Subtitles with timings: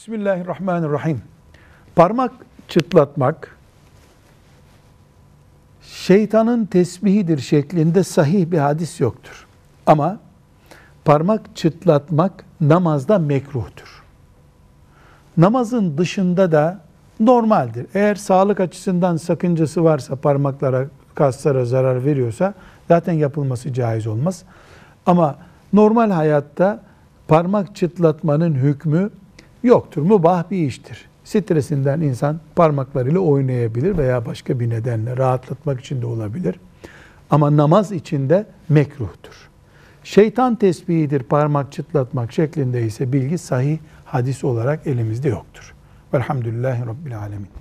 [0.00, 1.22] Bismillahirrahmanirrahim.
[1.96, 2.32] Parmak
[2.68, 3.56] çıtlatmak
[5.82, 9.46] şeytanın tesbihidir şeklinde sahih bir hadis yoktur.
[9.86, 10.18] Ama
[11.04, 14.02] parmak çıtlatmak namazda mekruhtur.
[15.36, 16.80] Namazın dışında da
[17.20, 17.86] normaldir.
[17.94, 22.54] Eğer sağlık açısından sakıncası varsa parmaklara, kaslara zarar veriyorsa
[22.88, 24.42] zaten yapılması caiz olmaz.
[25.06, 25.36] Ama
[25.72, 26.82] normal hayatta
[27.28, 29.10] parmak çıtlatmanın hükmü
[29.62, 30.02] yoktur.
[30.02, 31.08] Mubah bir iştir.
[31.24, 36.60] Stresinden insan parmaklarıyla oynayabilir veya başka bir nedenle rahatlatmak için de olabilir.
[37.30, 39.50] Ama namaz içinde mekruhtur.
[40.04, 45.74] Şeytan tesbihidir parmak çıtlatmak şeklinde ise bilgi sahih hadis olarak elimizde yoktur.
[46.14, 47.50] Velhamdülillahi Rabbil Alemin.